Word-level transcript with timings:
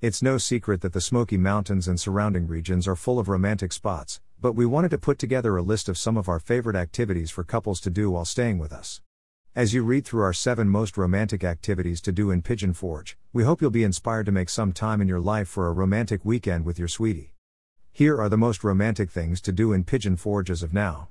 It's 0.00 0.22
no 0.22 0.38
secret 0.38 0.80
that 0.82 0.92
the 0.92 1.00
Smoky 1.00 1.36
Mountains 1.36 1.88
and 1.88 1.98
surrounding 1.98 2.46
regions 2.46 2.86
are 2.86 2.94
full 2.94 3.18
of 3.18 3.28
romantic 3.28 3.72
spots, 3.72 4.20
but 4.40 4.52
we 4.52 4.64
wanted 4.64 4.92
to 4.92 4.98
put 4.98 5.18
together 5.18 5.56
a 5.56 5.62
list 5.62 5.88
of 5.88 5.98
some 5.98 6.16
of 6.16 6.28
our 6.28 6.38
favorite 6.38 6.76
activities 6.76 7.32
for 7.32 7.42
couples 7.42 7.80
to 7.80 7.90
do 7.90 8.08
while 8.08 8.24
staying 8.24 8.58
with 8.58 8.72
us. 8.72 9.00
As 9.56 9.74
you 9.74 9.82
read 9.82 10.04
through 10.04 10.22
our 10.22 10.32
seven 10.32 10.68
most 10.68 10.96
romantic 10.96 11.42
activities 11.42 12.00
to 12.02 12.12
do 12.12 12.30
in 12.30 12.42
Pigeon 12.42 12.74
Forge, 12.74 13.18
we 13.32 13.42
hope 13.42 13.60
you'll 13.60 13.72
be 13.72 13.82
inspired 13.82 14.26
to 14.26 14.30
make 14.30 14.50
some 14.50 14.72
time 14.72 15.00
in 15.00 15.08
your 15.08 15.18
life 15.18 15.48
for 15.48 15.66
a 15.66 15.72
romantic 15.72 16.24
weekend 16.24 16.64
with 16.64 16.78
your 16.78 16.86
sweetie. 16.86 17.32
Here 17.90 18.20
are 18.20 18.28
the 18.28 18.36
most 18.36 18.62
romantic 18.62 19.10
things 19.10 19.40
to 19.40 19.50
do 19.50 19.72
in 19.72 19.82
Pigeon 19.82 20.14
Forge 20.14 20.48
as 20.48 20.62
of 20.62 20.72
now. 20.72 21.08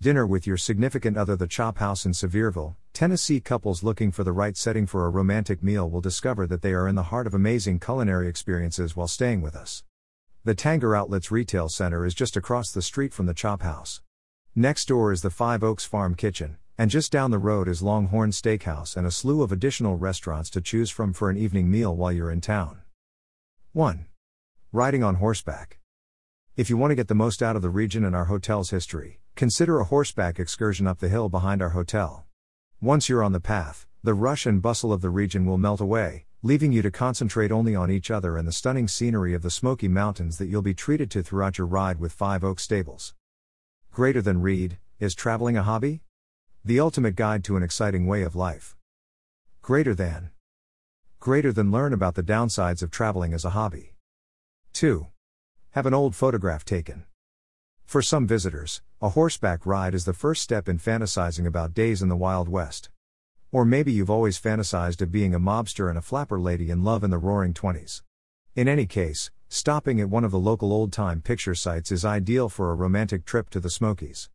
Dinner 0.00 0.26
with 0.26 0.46
your 0.46 0.56
significant 0.56 1.18
other. 1.18 1.36
The 1.36 1.46
Chop 1.46 1.76
House 1.76 2.06
in 2.06 2.12
Sevierville, 2.12 2.76
Tennessee. 2.98 3.38
Couples 3.38 3.84
looking 3.84 4.10
for 4.10 4.24
the 4.24 4.32
right 4.32 4.56
setting 4.56 4.84
for 4.84 5.06
a 5.06 5.08
romantic 5.08 5.62
meal 5.62 5.88
will 5.88 6.00
discover 6.00 6.48
that 6.48 6.62
they 6.62 6.72
are 6.72 6.88
in 6.88 6.96
the 6.96 7.04
heart 7.14 7.28
of 7.28 7.32
amazing 7.32 7.78
culinary 7.78 8.26
experiences 8.26 8.96
while 8.96 9.06
staying 9.06 9.40
with 9.40 9.54
us. 9.54 9.84
The 10.42 10.56
Tanger 10.56 10.98
Outlets 10.98 11.30
Retail 11.30 11.68
Center 11.68 12.04
is 12.04 12.12
just 12.12 12.36
across 12.36 12.72
the 12.72 12.82
street 12.82 13.14
from 13.14 13.26
the 13.26 13.34
Chop 13.34 13.62
House. 13.62 14.00
Next 14.56 14.88
door 14.88 15.12
is 15.12 15.22
the 15.22 15.30
Five 15.30 15.62
Oaks 15.62 15.84
Farm 15.84 16.16
Kitchen, 16.16 16.56
and 16.76 16.90
just 16.90 17.12
down 17.12 17.30
the 17.30 17.38
road 17.38 17.68
is 17.68 17.82
Longhorn 17.82 18.32
Steakhouse 18.32 18.96
and 18.96 19.06
a 19.06 19.12
slew 19.12 19.42
of 19.42 19.52
additional 19.52 19.94
restaurants 19.94 20.50
to 20.50 20.60
choose 20.60 20.90
from 20.90 21.12
for 21.12 21.30
an 21.30 21.36
evening 21.36 21.70
meal 21.70 21.94
while 21.94 22.10
you're 22.10 22.32
in 22.32 22.40
town. 22.40 22.80
1. 23.74 24.06
Riding 24.72 25.04
on 25.04 25.14
horseback. 25.14 25.78
If 26.56 26.68
you 26.68 26.76
want 26.76 26.90
to 26.90 26.96
get 26.96 27.06
the 27.06 27.14
most 27.14 27.44
out 27.44 27.54
of 27.54 27.62
the 27.62 27.70
region 27.70 28.04
and 28.04 28.16
our 28.16 28.24
hotel's 28.24 28.70
history, 28.70 29.20
consider 29.36 29.78
a 29.78 29.84
horseback 29.84 30.40
excursion 30.40 30.88
up 30.88 30.98
the 30.98 31.08
hill 31.08 31.28
behind 31.28 31.62
our 31.62 31.70
hotel. 31.70 32.24
Once 32.80 33.08
you're 33.08 33.24
on 33.24 33.32
the 33.32 33.40
path, 33.40 33.88
the 34.04 34.14
rush 34.14 34.46
and 34.46 34.62
bustle 34.62 34.92
of 34.92 35.00
the 35.00 35.10
region 35.10 35.44
will 35.44 35.58
melt 35.58 35.80
away, 35.80 36.26
leaving 36.44 36.70
you 36.70 36.80
to 36.80 36.92
concentrate 36.92 37.50
only 37.50 37.74
on 37.74 37.90
each 37.90 38.08
other 38.08 38.36
and 38.36 38.46
the 38.46 38.52
stunning 38.52 38.86
scenery 38.86 39.34
of 39.34 39.42
the 39.42 39.50
Smoky 39.50 39.88
Mountains 39.88 40.38
that 40.38 40.46
you'll 40.46 40.62
be 40.62 40.74
treated 40.74 41.10
to 41.10 41.20
throughout 41.20 41.58
your 41.58 41.66
ride 41.66 41.98
with 41.98 42.12
Five 42.12 42.44
Oak 42.44 42.60
Stables. 42.60 43.14
Greater 43.90 44.22
than 44.22 44.40
read, 44.40 44.78
is 45.00 45.16
traveling 45.16 45.56
a 45.56 45.64
hobby? 45.64 46.02
The 46.64 46.78
ultimate 46.78 47.16
guide 47.16 47.42
to 47.44 47.56
an 47.56 47.64
exciting 47.64 48.06
way 48.06 48.22
of 48.22 48.36
life. 48.36 48.76
Greater 49.60 49.92
than. 49.92 50.30
Greater 51.18 51.52
than 51.52 51.72
learn 51.72 51.92
about 51.92 52.14
the 52.14 52.22
downsides 52.22 52.80
of 52.80 52.92
traveling 52.92 53.34
as 53.34 53.44
a 53.44 53.50
hobby. 53.50 53.96
2. 54.74 55.08
Have 55.72 55.86
an 55.86 55.94
old 55.94 56.14
photograph 56.14 56.64
taken. 56.64 57.06
For 57.84 58.02
some 58.02 58.24
visitors, 58.24 58.82
a 59.00 59.10
horseback 59.10 59.64
ride 59.64 59.94
is 59.94 60.04
the 60.04 60.12
first 60.12 60.42
step 60.42 60.68
in 60.68 60.76
fantasizing 60.76 61.46
about 61.46 61.72
days 61.72 62.02
in 62.02 62.08
the 62.08 62.16
Wild 62.16 62.48
West. 62.48 62.90
Or 63.52 63.64
maybe 63.64 63.92
you've 63.92 64.10
always 64.10 64.40
fantasized 64.40 65.00
of 65.00 65.12
being 65.12 65.36
a 65.36 65.38
mobster 65.38 65.88
and 65.88 65.96
a 65.96 66.02
flapper 66.02 66.40
lady 66.40 66.68
in 66.68 66.82
love 66.82 67.04
in 67.04 67.10
the 67.10 67.18
roaring 67.18 67.54
20s. 67.54 68.02
In 68.56 68.66
any 68.66 68.86
case, 68.86 69.30
stopping 69.48 70.00
at 70.00 70.10
one 70.10 70.24
of 70.24 70.32
the 70.32 70.38
local 70.38 70.72
old 70.72 70.92
time 70.92 71.20
picture 71.20 71.54
sites 71.54 71.92
is 71.92 72.04
ideal 72.04 72.48
for 72.48 72.72
a 72.72 72.74
romantic 72.74 73.24
trip 73.24 73.50
to 73.50 73.60
the 73.60 73.70
Smokies. 73.70 74.30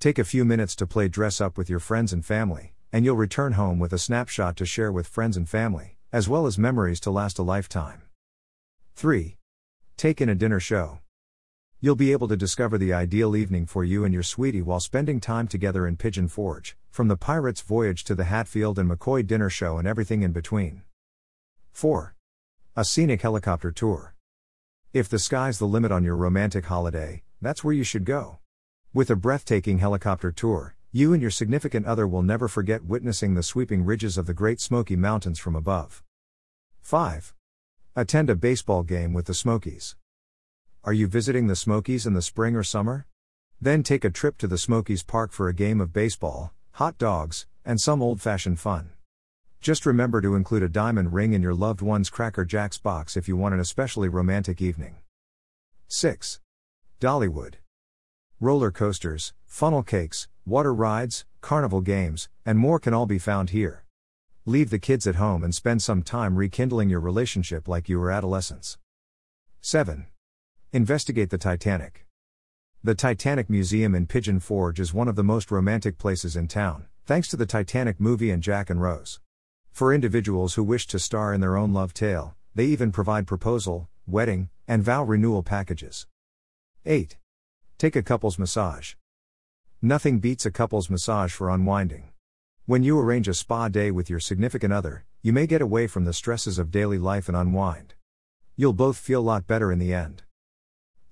Take 0.00 0.18
a 0.18 0.24
few 0.24 0.46
minutes 0.46 0.74
to 0.76 0.86
play 0.86 1.08
dress 1.08 1.38
up 1.38 1.58
with 1.58 1.68
your 1.68 1.78
friends 1.78 2.14
and 2.14 2.24
family, 2.24 2.72
and 2.90 3.04
you'll 3.04 3.16
return 3.16 3.52
home 3.52 3.78
with 3.78 3.92
a 3.92 3.98
snapshot 3.98 4.56
to 4.56 4.64
share 4.64 4.90
with 4.90 5.06
friends 5.06 5.36
and 5.36 5.46
family, 5.46 5.98
as 6.10 6.26
well 6.26 6.46
as 6.46 6.56
memories 6.56 7.00
to 7.00 7.10
last 7.10 7.38
a 7.38 7.42
lifetime. 7.42 8.00
3. 8.94 9.36
Take 9.98 10.22
in 10.22 10.30
a 10.30 10.34
dinner 10.34 10.58
show. 10.58 11.00
You'll 11.78 11.94
be 11.94 12.12
able 12.12 12.28
to 12.28 12.38
discover 12.38 12.78
the 12.78 12.94
ideal 12.94 13.36
evening 13.36 13.66
for 13.66 13.84
you 13.84 14.06
and 14.06 14.14
your 14.14 14.22
sweetie 14.22 14.62
while 14.62 14.80
spending 14.80 15.20
time 15.20 15.46
together 15.46 15.86
in 15.86 15.96
Pigeon 15.96 16.26
Forge, 16.26 16.74
from 16.90 17.08
the 17.08 17.18
Pirate's 17.18 17.60
Voyage 17.60 18.02
to 18.04 18.14
the 18.14 18.24
Hatfield 18.24 18.78
and 18.78 18.90
McCoy 18.90 19.26
dinner 19.26 19.50
show 19.50 19.76
and 19.76 19.86
everything 19.86 20.22
in 20.22 20.32
between. 20.32 20.84
4. 21.72 22.14
A 22.76 22.84
scenic 22.84 23.20
helicopter 23.20 23.70
tour. 23.70 24.14
If 24.94 25.10
the 25.10 25.18
sky's 25.18 25.58
the 25.58 25.66
limit 25.66 25.92
on 25.92 26.02
your 26.02 26.16
romantic 26.16 26.64
holiday, 26.64 27.24
that's 27.42 27.62
where 27.62 27.74
you 27.74 27.84
should 27.84 28.06
go. 28.06 28.38
With 28.94 29.10
a 29.10 29.16
breathtaking 29.16 29.78
helicopter 29.78 30.32
tour, 30.32 30.76
you 30.92 31.12
and 31.12 31.20
your 31.20 31.30
significant 31.30 31.84
other 31.84 32.08
will 32.08 32.22
never 32.22 32.48
forget 32.48 32.86
witnessing 32.86 33.34
the 33.34 33.42
sweeping 33.42 33.84
ridges 33.84 34.16
of 34.16 34.24
the 34.24 34.32
Great 34.32 34.62
Smoky 34.62 34.96
Mountains 34.96 35.38
from 35.38 35.54
above. 35.54 36.02
5. 36.80 37.34
Attend 37.94 38.30
a 38.30 38.34
baseball 38.34 38.82
game 38.82 39.12
with 39.12 39.26
the 39.26 39.34
Smokies. 39.34 39.94
Are 40.86 40.92
you 40.92 41.08
visiting 41.08 41.48
the 41.48 41.56
Smokies 41.56 42.06
in 42.06 42.14
the 42.14 42.22
spring 42.22 42.54
or 42.54 42.62
summer? 42.62 43.06
Then 43.60 43.82
take 43.82 44.04
a 44.04 44.10
trip 44.10 44.38
to 44.38 44.46
the 44.46 44.56
Smokies 44.56 45.02
Park 45.02 45.32
for 45.32 45.48
a 45.48 45.52
game 45.52 45.80
of 45.80 45.92
baseball, 45.92 46.52
hot 46.74 46.96
dogs, 46.96 47.44
and 47.64 47.80
some 47.80 48.00
old 48.00 48.22
fashioned 48.22 48.60
fun. 48.60 48.90
Just 49.60 49.84
remember 49.84 50.20
to 50.20 50.36
include 50.36 50.62
a 50.62 50.68
diamond 50.68 51.12
ring 51.12 51.32
in 51.32 51.42
your 51.42 51.56
loved 51.56 51.82
one's 51.82 52.08
Cracker 52.08 52.44
Jacks 52.44 52.78
box 52.78 53.16
if 53.16 53.26
you 53.26 53.36
want 53.36 53.52
an 53.52 53.58
especially 53.58 54.08
romantic 54.08 54.62
evening. 54.62 54.94
6. 55.88 56.38
Dollywood 57.00 57.54
roller 58.38 58.70
coasters, 58.70 59.32
funnel 59.44 59.82
cakes, 59.82 60.28
water 60.44 60.72
rides, 60.72 61.24
carnival 61.40 61.80
games, 61.80 62.28
and 62.44 62.60
more 62.60 62.78
can 62.78 62.94
all 62.94 63.06
be 63.06 63.18
found 63.18 63.50
here. 63.50 63.82
Leave 64.44 64.70
the 64.70 64.78
kids 64.78 65.04
at 65.08 65.16
home 65.16 65.42
and 65.42 65.52
spend 65.52 65.82
some 65.82 66.04
time 66.04 66.36
rekindling 66.36 66.88
your 66.88 67.00
relationship 67.00 67.66
like 67.66 67.88
you 67.88 67.98
were 67.98 68.12
adolescents. 68.12 68.78
7. 69.60 70.06
Investigate 70.76 71.30
the 71.30 71.38
Titanic. 71.38 72.04
The 72.84 72.94
Titanic 72.94 73.48
Museum 73.48 73.94
in 73.94 74.04
Pigeon 74.04 74.40
Forge 74.40 74.78
is 74.78 74.92
one 74.92 75.08
of 75.08 75.16
the 75.16 75.24
most 75.24 75.50
romantic 75.50 75.96
places 75.96 76.36
in 76.36 76.48
town, 76.48 76.84
thanks 77.06 77.28
to 77.28 77.36
the 77.38 77.46
Titanic 77.46 77.98
movie 77.98 78.30
and 78.30 78.42
Jack 78.42 78.68
and 78.68 78.82
Rose. 78.82 79.18
For 79.72 79.94
individuals 79.94 80.52
who 80.52 80.62
wish 80.62 80.86
to 80.88 80.98
star 80.98 81.32
in 81.32 81.40
their 81.40 81.56
own 81.56 81.72
love 81.72 81.94
tale, 81.94 82.36
they 82.54 82.66
even 82.66 82.92
provide 82.92 83.26
proposal, 83.26 83.88
wedding, 84.06 84.50
and 84.68 84.82
vow 84.82 85.02
renewal 85.02 85.42
packages. 85.42 86.06
8. 86.84 87.16
Take 87.78 87.96
a 87.96 88.02
couple's 88.02 88.38
massage. 88.38 88.96
Nothing 89.80 90.18
beats 90.18 90.44
a 90.44 90.50
couple's 90.50 90.90
massage 90.90 91.32
for 91.32 91.48
unwinding. 91.48 92.10
When 92.66 92.82
you 92.82 93.00
arrange 93.00 93.28
a 93.28 93.32
spa 93.32 93.68
day 93.68 93.90
with 93.90 94.10
your 94.10 94.20
significant 94.20 94.74
other, 94.74 95.06
you 95.22 95.32
may 95.32 95.46
get 95.46 95.62
away 95.62 95.86
from 95.86 96.04
the 96.04 96.12
stresses 96.12 96.58
of 96.58 96.70
daily 96.70 96.98
life 96.98 97.28
and 97.28 97.36
unwind. 97.36 97.94
You'll 98.56 98.74
both 98.74 98.98
feel 98.98 99.20
a 99.20 99.30
lot 99.32 99.46
better 99.46 99.72
in 99.72 99.78
the 99.78 99.94
end. 99.94 100.24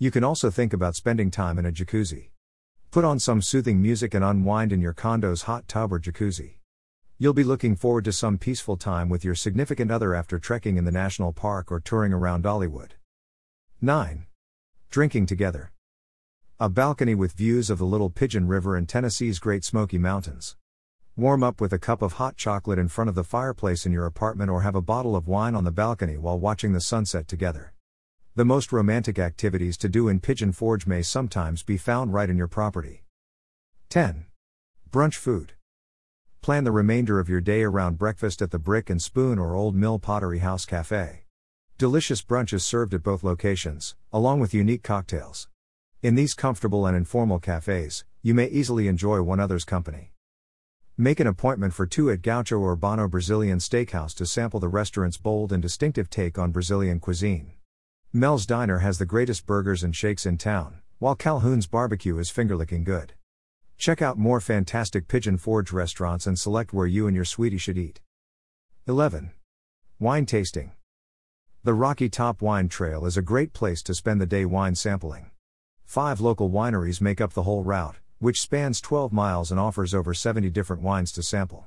You 0.05 0.11
can 0.11 0.23
also 0.23 0.51
think 0.51 0.75
about 0.75 0.97
spending 0.97 1.31
time 1.31 1.59
in 1.59 1.65
a 1.65 1.73
jacuzzi. 1.73 2.29
Put 2.91 3.07
on 3.07 3.19
some 3.19 3.41
soothing 3.41 3.81
music 3.81 4.13
and 4.13 4.23
unwind 4.23 4.71
in 4.71 4.83
your 4.83 4.93
condo's 4.93 5.45
hot 5.45 5.67
tub 5.67 5.95
or 5.95 5.99
jacuzzi. 5.99 6.57
You'll 7.17 7.33
be 7.33 7.43
looking 7.43 7.75
forward 7.75 8.05
to 8.05 8.13
some 8.13 8.37
peaceful 8.37 8.77
time 8.77 9.09
with 9.09 9.25
your 9.25 9.35
significant 9.35 9.91
other 9.91 10.15
after 10.15 10.39
trekking 10.39 10.77
in 10.77 10.85
the 10.85 10.93
national 10.93 11.33
park 11.33 11.73
or 11.73 11.81
touring 11.81 12.13
around 12.13 12.45
Dollywood. 12.45 12.91
9. 13.81 14.27
Drinking 14.91 15.25
together. 15.25 15.73
A 16.61 16.69
balcony 16.69 17.15
with 17.15 17.33
views 17.33 17.71
of 17.71 17.79
the 17.79 17.87
Little 17.87 18.11
Pigeon 18.11 18.47
River 18.47 18.77
and 18.77 18.87
Tennessee's 18.87 19.39
Great 19.39 19.65
Smoky 19.65 19.97
Mountains. 19.97 20.55
Warm 21.17 21.43
up 21.43 21.63
with 21.63 21.73
a 21.73 21.79
cup 21.79 22.03
of 22.03 22.21
hot 22.21 22.37
chocolate 22.37 22.79
in 22.79 22.89
front 22.89 23.09
of 23.09 23.15
the 23.15 23.25
fireplace 23.25 23.87
in 23.87 23.93
your 23.93 24.05
apartment 24.05 24.51
or 24.51 24.61
have 24.61 24.75
a 24.75 24.83
bottle 24.83 25.17
of 25.17 25.29
wine 25.29 25.55
on 25.55 25.65
the 25.65 25.73
balcony 25.73 26.19
while 26.19 26.39
watching 26.39 26.75
the 26.75 26.81
sunset 26.83 27.27
together. 27.27 27.74
The 28.37 28.45
most 28.45 28.73
romantic 28.73 29.17
activities 29.21 29.77
to 29.77 29.89
do 29.89 30.09
in 30.09 30.19
Pigeon 30.19 30.51
Forge 30.51 30.89
may 30.89 31.03
sometimes 31.03 31.63
be 31.63 31.77
found 31.77 32.13
right 32.13 32.29
in 32.29 32.37
your 32.37 32.49
property. 32.49 33.05
10. 33.91 34.27
Brunch 34.91 35.15
food. 35.15 35.53
Plan 36.43 36.65
the 36.65 36.73
remainder 36.73 37.21
of 37.21 37.29
your 37.29 37.41
day 37.41 37.63
around 37.63 37.97
breakfast 37.97 38.43
at 38.43 38.51
the 38.51 38.59
Brick 38.59 38.91
and 38.91 39.01
Spoon 39.01 39.39
or 39.39 39.55
Old 39.55 39.77
Mill 39.77 40.01
Pottery 40.01 40.41
House 40.41 40.65
Cafe. 40.65 41.27
Delicious 41.79 42.23
brunch 42.23 42.53
is 42.53 42.65
served 42.65 42.93
at 42.93 43.05
both 43.05 43.23
locations, 43.23 43.95
along 44.13 44.41
with 44.41 44.53
unique 44.53 44.83
cocktails. 44.83 45.49
In 46.03 46.17
these 46.17 46.35
comfortable 46.35 46.87
and 46.87 46.97
informal 46.97 47.39
cafes, 47.39 48.05
you 48.21 48.35
may 48.35 48.49
easily 48.49 48.89
enjoy 48.89 49.23
one 49.23 49.39
other's 49.39 49.65
company. 49.65 50.13
Make 50.99 51.21
an 51.21 51.29
appointment 51.29 51.73
for 51.73 51.87
two 51.87 52.11
at 52.11 52.23
Gaucho 52.23 52.59
Urbano 52.59 53.09
Brazilian 53.09 53.59
Steakhouse 53.59 54.13
to 54.15 54.27
sample 54.27 54.59
the 54.59 54.67
restaurant's 54.67 55.19
bold 55.19 55.53
and 55.53 55.63
distinctive 55.63 56.11
take 56.11 56.37
on 56.37 56.51
Brazilian 56.51 56.99
cuisine. 56.99 57.53
Mel's 58.17 58.47
Diner 58.47 58.79
has 58.79 58.99
the 58.99 59.07
greatest 59.07 59.45
burgers 59.45 59.83
and 59.83 59.95
shakes 59.95 60.25
in 60.25 60.39
town, 60.39 60.79
while 61.01 61.17
Calhoun's 61.17 61.67
Barbecue 61.67 62.17
is 62.19 62.31
fingerlicking 62.31 62.85
good. 62.85 63.15
Check 63.77 64.01
out 64.01 64.17
more 64.17 64.41
fantastic 64.41 65.09
Pigeon 65.09 65.37
Forge 65.37 65.73
restaurants 65.73 66.25
and 66.25 66.39
select 66.39 66.73
where 66.73 66.87
you 66.87 67.09
and 67.09 67.17
your 67.17 67.25
sweetie 67.25 67.59
should 67.59 67.77
eat. 67.77 68.01
11. 68.87 69.33
Wine 69.99 70.27
tasting. 70.27 70.71
The 71.65 71.75
Rocky 71.75 72.09
Top 72.09 72.41
Wine 72.41 72.69
Trail 72.69 73.05
is 73.05 73.17
a 73.17 73.21
great 73.21 73.53
place 73.53 73.83
to 73.83 73.95
spend 73.95 74.21
the 74.21 74.27
day 74.27 74.45
wine 74.45 74.77
sampling. 74.77 75.33
Five 75.85 76.21
local 76.21 76.49
wineries 76.49 77.01
make 77.01 77.21
up 77.21 77.33
the 77.33 77.43
whole 77.43 77.65
route, 77.65 77.97
which 78.21 78.41
spans 78.41 78.81
12 78.81 79.13
miles 79.13 79.51
and 79.51 79.59
offers 79.59 79.93
over 79.93 80.15
70 80.15 80.51
different 80.51 80.83
wines 80.83 81.11
to 81.15 81.23
sample. 81.25 81.67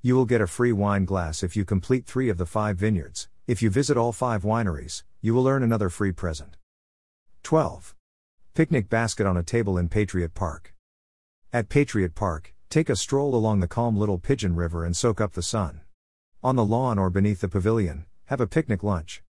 You 0.00 0.16
will 0.16 0.24
get 0.24 0.40
a 0.40 0.46
free 0.46 0.72
wine 0.72 1.04
glass 1.04 1.42
if 1.42 1.54
you 1.54 1.66
complete 1.66 2.06
three 2.06 2.30
of 2.30 2.38
the 2.38 2.46
five 2.46 2.78
vineyards. 2.78 3.28
If 3.44 3.60
you 3.60 3.70
visit 3.70 3.96
all 3.96 4.12
five 4.12 4.44
wineries, 4.44 5.02
you 5.20 5.34
will 5.34 5.48
earn 5.48 5.64
another 5.64 5.88
free 5.88 6.12
present. 6.12 6.56
12. 7.42 7.92
Picnic 8.54 8.88
basket 8.88 9.26
on 9.26 9.36
a 9.36 9.42
table 9.42 9.76
in 9.76 9.88
Patriot 9.88 10.32
Park. 10.32 10.72
At 11.52 11.68
Patriot 11.68 12.14
Park, 12.14 12.54
take 12.70 12.88
a 12.88 12.94
stroll 12.94 13.34
along 13.34 13.58
the 13.58 13.66
calm 13.66 13.96
Little 13.96 14.18
Pigeon 14.18 14.54
River 14.54 14.84
and 14.84 14.96
soak 14.96 15.20
up 15.20 15.32
the 15.32 15.42
sun. 15.42 15.80
On 16.44 16.54
the 16.54 16.64
lawn 16.64 17.00
or 17.00 17.10
beneath 17.10 17.40
the 17.40 17.48
pavilion, 17.48 18.06
have 18.26 18.40
a 18.40 18.46
picnic 18.46 18.84
lunch. 18.84 19.24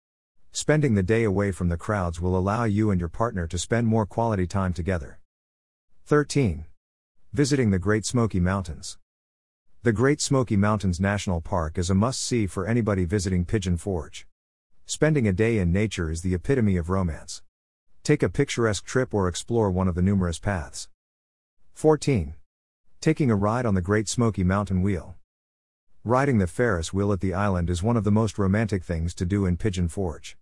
Spending 0.53 0.94
the 0.94 1.03
day 1.03 1.25
away 1.25 1.50
from 1.50 1.70
the 1.70 1.79
crowds 1.79 2.20
will 2.20 2.37
allow 2.37 2.64
you 2.64 2.91
and 2.91 3.00
your 3.00 3.09
partner 3.09 3.47
to 3.47 3.56
spend 3.56 3.87
more 3.87 4.05
quality 4.05 4.47
time 4.47 4.75
together. 4.75 5.20
13. 6.05 6.67
Visiting 7.32 7.70
the 7.70 7.79
Great 7.79 8.05
Smoky 8.05 8.41
Mountains. 8.41 8.99
The 9.84 9.93
Great 9.93 10.20
Smoky 10.20 10.56
Mountains 10.56 11.00
National 11.00 11.40
Park 11.40 11.76
is 11.76 11.90
a 11.90 11.94
must 11.96 12.23
see 12.23 12.46
for 12.46 12.69
anybody 12.69 13.05
visiting 13.05 13.44
Pigeon 13.44 13.76
Forge. 13.76 14.29
Spending 14.87 15.26
a 15.26 15.32
day 15.32 15.58
in 15.58 15.73
nature 15.73 16.08
is 16.08 16.23
the 16.23 16.34
epitome 16.34 16.76
of 16.76 16.88
romance. 16.88 17.43
Take 18.05 18.23
a 18.23 18.29
picturesque 18.29 18.84
trip 18.84 19.12
or 19.12 19.26
explore 19.26 19.73
one 19.73 19.88
of 19.88 19.96
the 19.96 20.00
numerous 20.00 20.38
paths. 20.38 20.88
14. 21.75 22.34
Taking 23.00 23.29
a 23.29 23.34
ride 23.34 23.67
on 23.67 23.75
the 23.75 23.81
Great 23.81 24.08
Smoky 24.08 24.44
Mountain 24.44 24.82
Wheel. 24.82 25.17
Riding 26.05 26.38
the 26.38 26.46
Ferris 26.46 26.93
wheel 26.93 27.12
at 27.12 27.19
the 27.19 27.35
island 27.35 27.69
is 27.69 27.82
one 27.82 27.96
of 27.96 28.05
the 28.05 28.12
most 28.12 28.38
romantic 28.38 28.85
things 28.85 29.12
to 29.17 29.26
do 29.26 29.46
in 29.46 29.56
Pigeon 29.56 29.88
Forge. 29.88 30.37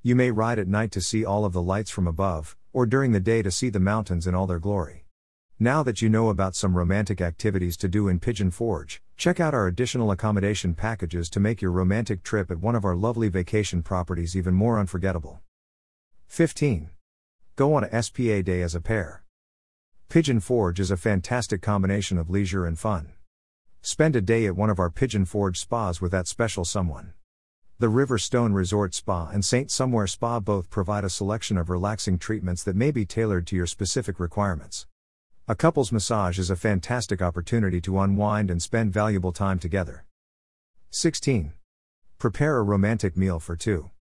You 0.00 0.16
may 0.16 0.30
ride 0.30 0.58
at 0.58 0.68
night 0.68 0.90
to 0.92 1.02
see 1.02 1.22
all 1.22 1.44
of 1.44 1.52
the 1.52 1.60
lights 1.60 1.90
from 1.90 2.06
above, 2.06 2.56
or 2.72 2.86
during 2.86 3.12
the 3.12 3.20
day 3.20 3.42
to 3.42 3.50
see 3.50 3.68
the 3.68 3.78
mountains 3.78 4.26
in 4.26 4.34
all 4.34 4.46
their 4.46 4.58
glory. 4.58 5.05
Now 5.58 5.82
that 5.84 6.02
you 6.02 6.10
know 6.10 6.28
about 6.28 6.54
some 6.54 6.76
romantic 6.76 7.22
activities 7.22 7.78
to 7.78 7.88
do 7.88 8.08
in 8.08 8.20
Pigeon 8.20 8.50
Forge, 8.50 9.00
check 9.16 9.40
out 9.40 9.54
our 9.54 9.66
additional 9.66 10.10
accommodation 10.10 10.74
packages 10.74 11.30
to 11.30 11.40
make 11.40 11.62
your 11.62 11.70
romantic 11.70 12.22
trip 12.22 12.50
at 12.50 12.60
one 12.60 12.74
of 12.74 12.84
our 12.84 12.94
lovely 12.94 13.30
vacation 13.30 13.82
properties 13.82 14.36
even 14.36 14.52
more 14.52 14.78
unforgettable. 14.78 15.40
15. 16.28 16.90
Go 17.56 17.72
on 17.72 17.84
a 17.84 18.02
SPA 18.02 18.42
day 18.42 18.60
as 18.60 18.74
a 18.74 18.82
pair. 18.82 19.24
Pigeon 20.10 20.40
Forge 20.40 20.78
is 20.78 20.90
a 20.90 20.96
fantastic 20.98 21.62
combination 21.62 22.18
of 22.18 22.28
leisure 22.28 22.66
and 22.66 22.78
fun. 22.78 23.14
Spend 23.80 24.14
a 24.14 24.20
day 24.20 24.44
at 24.44 24.56
one 24.56 24.68
of 24.68 24.78
our 24.78 24.90
Pigeon 24.90 25.24
Forge 25.24 25.58
spas 25.58 26.02
with 26.02 26.12
that 26.12 26.28
special 26.28 26.66
someone. 26.66 27.14
The 27.78 27.86
Riverstone 27.86 28.52
Resort 28.52 28.92
Spa 28.92 29.30
and 29.32 29.42
St. 29.42 29.70
Somewhere 29.70 30.06
Spa 30.06 30.38
both 30.38 30.68
provide 30.68 31.04
a 31.04 31.08
selection 31.08 31.56
of 31.56 31.70
relaxing 31.70 32.18
treatments 32.18 32.62
that 32.62 32.76
may 32.76 32.90
be 32.90 33.06
tailored 33.06 33.46
to 33.46 33.56
your 33.56 33.66
specific 33.66 34.20
requirements. 34.20 34.86
A 35.48 35.54
couple's 35.54 35.92
massage 35.92 36.40
is 36.40 36.50
a 36.50 36.56
fantastic 36.56 37.22
opportunity 37.22 37.80
to 37.82 38.00
unwind 38.00 38.50
and 38.50 38.60
spend 38.60 38.92
valuable 38.92 39.30
time 39.30 39.60
together. 39.60 40.04
16. 40.90 41.52
Prepare 42.18 42.56
a 42.56 42.64
romantic 42.64 43.16
meal 43.16 43.38
for 43.38 43.54
two. 43.54 43.92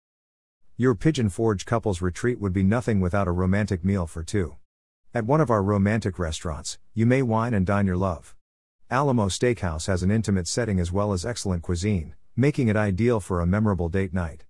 Your 0.79 0.95
Pigeon 0.95 1.29
Forge 1.29 1.67
couples 1.67 2.01
retreat 2.01 2.41
would 2.41 2.55
be 2.55 2.63
nothing 2.63 2.99
without 2.99 3.29
a 3.29 3.31
romantic 3.31 3.85
meal 3.85 4.07
for 4.07 4.23
two. 4.23 4.57
At 5.13 5.27
one 5.27 5.43
of 5.43 5.51
our 5.51 5.63
romantic 5.63 6.19
restaurants, 6.19 6.79
you 6.95 7.05
may 7.05 7.21
wine 7.21 7.53
and 7.53 7.67
dine 7.67 7.87
your 7.87 7.99
love. 7.99 8.35
Alamo 8.91 9.27
Steakhouse 9.27 9.87
has 9.87 10.03
an 10.03 10.11
intimate 10.11 10.49
setting 10.49 10.81
as 10.81 10.91
well 10.91 11.13
as 11.13 11.27
excellent 11.27 11.63
cuisine, 11.63 12.15
making 12.35 12.69
it 12.69 12.77
ideal 12.77 13.21
for 13.21 13.43
a 13.43 13.47
memorable 13.47 13.91
date 13.91 14.15
night. 14.15 14.47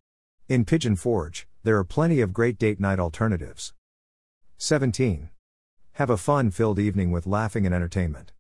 In 0.48 0.64
Pigeon 0.64 0.94
Forge, 0.94 1.48
there 1.64 1.76
are 1.76 1.82
plenty 1.82 2.20
of 2.20 2.32
great 2.32 2.56
date 2.56 2.78
night 2.78 3.00
alternatives. 3.00 3.74
17. 4.58 5.30
Have 5.98 6.10
a 6.10 6.16
fun 6.16 6.50
filled 6.50 6.80
evening 6.80 7.12
with 7.12 7.24
laughing 7.24 7.66
and 7.66 7.72
entertainment. 7.72 8.32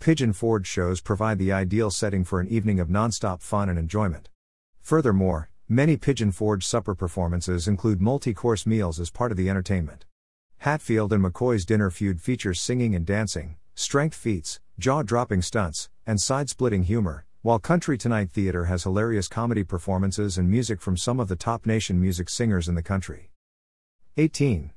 Pigeon 0.00 0.32
Forge 0.32 0.66
shows 0.66 1.00
provide 1.00 1.38
the 1.38 1.52
ideal 1.52 1.88
setting 1.88 2.24
for 2.24 2.40
an 2.40 2.48
evening 2.48 2.80
of 2.80 2.88
nonstop 2.88 3.42
fun 3.42 3.68
and 3.68 3.78
enjoyment. 3.78 4.28
Furthermore, 4.80 5.50
many 5.68 5.96
Pigeon 5.96 6.32
Forge 6.32 6.66
supper 6.66 6.96
performances 6.96 7.68
include 7.68 8.00
multi 8.00 8.34
course 8.34 8.66
meals 8.66 8.98
as 8.98 9.08
part 9.08 9.30
of 9.30 9.36
the 9.36 9.48
entertainment. 9.48 10.04
Hatfield 10.58 11.12
and 11.12 11.24
McCoy's 11.24 11.64
Dinner 11.64 11.90
Feud 11.90 12.20
features 12.20 12.60
singing 12.60 12.96
and 12.96 13.06
dancing, 13.06 13.54
strength 13.76 14.16
feats, 14.16 14.58
jaw 14.76 15.04
dropping 15.04 15.42
stunts, 15.42 15.90
and 16.04 16.20
side 16.20 16.50
splitting 16.50 16.82
humor, 16.82 17.24
while 17.42 17.60
Country 17.60 17.96
Tonight 17.96 18.32
Theater 18.32 18.64
has 18.64 18.82
hilarious 18.82 19.28
comedy 19.28 19.62
performances 19.62 20.36
and 20.36 20.50
music 20.50 20.80
from 20.80 20.96
some 20.96 21.20
of 21.20 21.28
the 21.28 21.36
top 21.36 21.66
nation 21.66 22.00
music 22.00 22.28
singers 22.28 22.68
in 22.68 22.74
the 22.74 22.82
country. 22.82 23.30
18. 24.16 24.72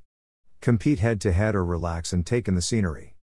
Compete 0.61 0.99
head 0.99 1.21
to 1.21 1.31
head 1.31 1.55
or 1.55 1.65
relax 1.65 2.13
and 2.13 2.25
take 2.25 2.47
in 2.47 2.55
the 2.55 2.61
scenery. 2.61 3.15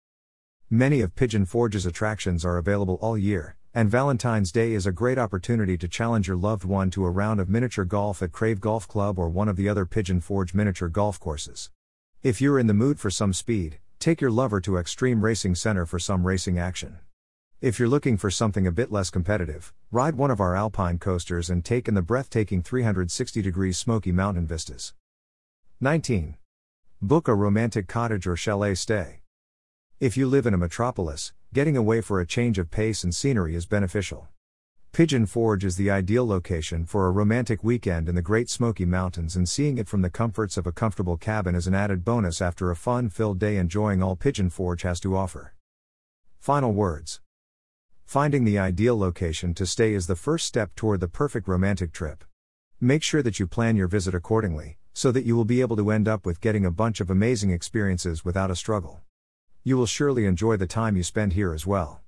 Many 0.70 1.02
of 1.02 1.16
Pigeon 1.16 1.46
Forge's 1.46 1.86
attractions 1.86 2.44
are 2.46 2.58
available 2.58 2.98
all 3.02 3.18
year, 3.18 3.56
and 3.74 3.90
Valentine's 3.90 4.52
Day 4.52 4.74
is 4.74 4.86
a 4.86 4.92
great 4.92 5.18
opportunity 5.18 5.78
to 5.78 5.88
challenge 5.88 6.28
your 6.28 6.38
loved 6.38 6.64
one 6.64 6.90
to 6.92 7.06
a 7.06 7.12
round 7.12 7.40
of 7.40 7.50
miniature 7.50 7.86
golf 7.86 8.22
at 8.22 8.32
Crave 8.32 8.60
Golf 8.60 8.88
Club 8.88 9.20
or 9.20 9.30
one 9.30 9.50
of 9.50 9.56
the 9.56 9.70
other 9.70 9.86
Pigeon 9.86 10.22
Forge 10.22 10.54
miniature 10.54 10.90
golf 10.90 11.20
courses. 11.20 11.70
If 12.22 12.42
you're 12.42 12.60
in 12.60 12.68
the 12.68 12.74
mood 12.74 13.00
for 13.00 13.10
some 13.10 13.34
speed, 13.34 13.80
Take 14.04 14.20
your 14.20 14.32
lover 14.32 14.60
to 14.60 14.76
Extreme 14.76 15.24
Racing 15.24 15.56
Center 15.56 15.86
for 15.86 15.98
some 15.98 16.28
racing 16.28 16.60
action. 16.60 17.00
If 17.62 17.80
you're 17.80 17.88
looking 17.88 18.18
for 18.18 18.30
something 18.30 18.68
a 18.68 18.72
bit 18.74 18.92
less 18.92 19.10
competitive, 19.10 19.72
ride 19.94 20.16
one 20.16 20.30
of 20.30 20.42
our 20.42 20.58
alpine 20.58 20.98
coasters 21.00 21.50
and 21.50 21.64
take 21.64 21.88
in 21.88 21.94
the 21.94 22.02
breathtaking 22.02 22.64
360 22.64 23.42
degrees 23.42 23.78
smoky 23.78 24.12
mountain 24.12 24.46
vistas. 24.46 24.94
19. 25.80 26.36
Book 27.06 27.28
a 27.28 27.36
romantic 27.36 27.90
cottage 27.90 28.26
or 28.26 28.38
chalet 28.38 28.74
stay. 28.76 29.20
If 30.00 30.16
you 30.16 30.26
live 30.26 30.46
in 30.46 30.54
a 30.54 30.58
metropolis, 30.58 31.34
getting 31.54 31.76
away 31.76 32.00
for 32.00 32.22
a 32.22 32.26
change 32.26 32.58
of 32.58 32.72
pace 32.72 33.04
and 33.04 33.14
scenery 33.14 33.56
is 33.56 33.66
beneficial. 33.66 34.30
Pigeon 34.94 35.26
Forge 35.26 35.66
is 35.66 35.76
the 35.76 35.92
ideal 35.92 36.26
location 36.26 36.86
for 36.86 37.06
a 37.06 37.12
romantic 37.12 37.62
weekend 37.62 38.08
in 38.08 38.16
the 38.16 38.22
Great 38.22 38.50
Smoky 38.50 38.86
Mountains, 38.86 39.36
and 39.36 39.50
seeing 39.50 39.78
it 39.78 39.90
from 39.90 40.02
the 40.02 40.10
comforts 40.10 40.56
of 40.56 40.66
a 40.66 40.72
comfortable 40.72 41.18
cabin 41.18 41.56
is 41.56 41.68
an 41.68 41.76
added 41.76 42.06
bonus 42.06 42.42
after 42.42 42.72
a 42.72 42.76
fun 42.78 43.10
filled 43.10 43.38
day 43.38 43.58
enjoying 43.58 44.02
all 44.02 44.16
Pigeon 44.16 44.50
Forge 44.50 44.84
has 44.84 45.02
to 45.02 45.18
offer. 45.18 45.54
Final 46.40 46.72
words 46.72 47.20
Finding 48.06 48.46
the 48.46 48.58
ideal 48.58 48.98
location 48.98 49.54
to 49.56 49.66
stay 49.66 49.94
is 49.94 50.08
the 50.08 50.16
first 50.16 50.46
step 50.46 50.74
toward 50.74 51.02
the 51.02 51.10
perfect 51.10 51.50
romantic 51.50 51.92
trip. 51.92 52.24
Make 52.80 53.04
sure 53.04 53.22
that 53.24 53.42
you 53.42 53.46
plan 53.46 53.76
your 53.76 53.90
visit 53.90 54.16
accordingly, 54.16 54.78
so 54.94 55.12
that 55.12 55.26
you 55.26 55.36
will 55.36 55.46
be 55.46 55.62
able 55.62 55.76
to 55.76 55.92
end 55.92 56.08
up 56.08 56.26
with 56.26 56.42
getting 56.42 56.66
a 56.66 56.72
bunch 56.72 57.00
of 57.02 57.10
amazing 57.10 57.50
experiences 57.50 58.24
without 58.24 58.52
a 58.52 58.56
struggle. 58.56 59.02
You 59.64 59.78
will 59.78 59.86
surely 59.86 60.26
enjoy 60.26 60.58
the 60.58 60.68
time 60.68 60.96
you 60.96 61.04
spend 61.04 61.34
here 61.34 61.54
as 61.54 61.68
well. 61.68 62.02